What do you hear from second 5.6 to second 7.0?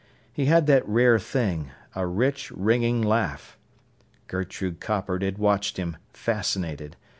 him, fascinated.